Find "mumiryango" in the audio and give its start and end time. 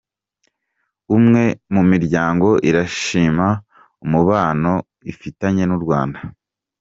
1.73-2.47